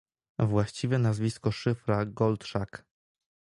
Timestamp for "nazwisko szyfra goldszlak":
0.99-2.85